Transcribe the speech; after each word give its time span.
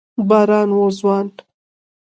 باران 0.27 0.69
و 0.79 0.81
ځوان 0.97 1.27